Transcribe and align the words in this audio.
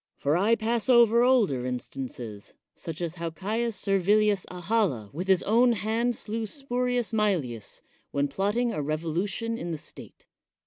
For 0.17 0.35
I 0.35 0.55
pas 0.55 0.89
over 0.89 1.21
older 1.21 1.63
instances, 1.63 2.55
such 2.73 3.01
as 3.01 3.17
how 3.21 3.29
Caius 3.29 3.79
Servilii] 3.79 4.35
Ahala 4.49 5.13
with 5.13 5.27
his 5.27 5.43
own 5.43 5.73
hand 5.73 6.15
slew 6.15 6.47
Spurius 6.47 7.11
Maelii] 7.11 7.81
when 8.09 8.27
plotting 8.27 8.73
a 8.73 8.81
revolution 8.81 9.59
in 9.59 9.69
the 9.69 9.77
state. 9.77 10.25